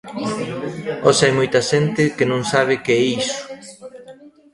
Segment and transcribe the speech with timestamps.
[1.05, 3.35] Hoxe hai moita xente que non sabe que é iso.